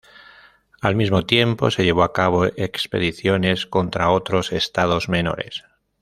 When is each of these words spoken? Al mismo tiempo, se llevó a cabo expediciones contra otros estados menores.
Al 0.81 0.95
mismo 0.95 1.27
tiempo, 1.27 1.69
se 1.69 1.83
llevó 1.83 2.01
a 2.01 2.11
cabo 2.11 2.45
expediciones 2.47 3.67
contra 3.67 4.09
otros 4.09 4.51
estados 4.51 5.09
menores. 5.09 5.63